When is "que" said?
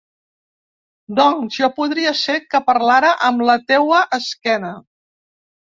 2.55-2.63